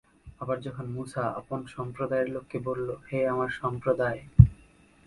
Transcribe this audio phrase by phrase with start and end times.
[0.41, 4.19] আর যখন মূসা আপন সম্প্রদায়ের লোককে বলল, হে আমার সম্প্রদায়!